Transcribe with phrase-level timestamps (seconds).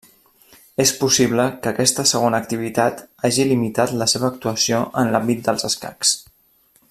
[0.83, 6.17] És possible que aquesta segona activitat hagi limitat la seva actuació en l'àmbit dels escacs.